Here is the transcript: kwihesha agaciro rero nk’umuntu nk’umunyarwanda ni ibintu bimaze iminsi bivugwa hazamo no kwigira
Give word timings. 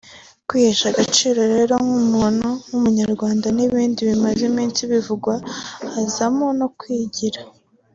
kwihesha 0.47 0.85
agaciro 0.91 1.41
rero 1.53 1.73
nk’umuntu 1.85 2.47
nk’umunyarwanda 2.65 3.45
ni 3.55 3.61
ibintu 3.67 3.99
bimaze 4.09 4.41
iminsi 4.51 4.81
bivugwa 4.91 5.33
hazamo 5.93 6.47
no 6.59 6.67
kwigira 6.77 7.41